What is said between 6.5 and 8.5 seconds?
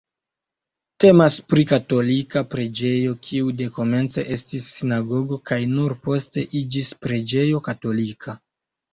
iĝis preĝejo katolika.